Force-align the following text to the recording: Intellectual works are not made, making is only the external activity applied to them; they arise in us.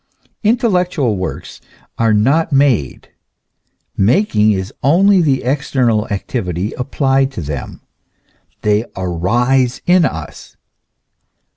Intellectual 0.41 1.15
works 1.15 1.61
are 1.99 2.11
not 2.11 2.51
made, 2.51 3.09
making 3.95 4.51
is 4.51 4.73
only 4.81 5.21
the 5.21 5.43
external 5.43 6.07
activity 6.07 6.71
applied 6.73 7.31
to 7.33 7.41
them; 7.43 7.81
they 8.63 8.85
arise 8.97 9.79
in 9.85 10.03
us. 10.03 10.57